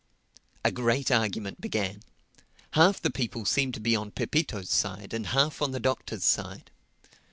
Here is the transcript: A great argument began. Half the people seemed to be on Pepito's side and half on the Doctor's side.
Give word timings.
A 0.65 0.71
great 0.71 1.11
argument 1.11 1.61
began. 1.61 2.01
Half 2.71 3.03
the 3.03 3.11
people 3.11 3.45
seemed 3.45 3.75
to 3.75 3.79
be 3.79 3.95
on 3.95 4.09
Pepito's 4.09 4.71
side 4.71 5.13
and 5.13 5.27
half 5.27 5.61
on 5.61 5.73
the 5.73 5.79
Doctor's 5.79 6.23
side. 6.23 6.71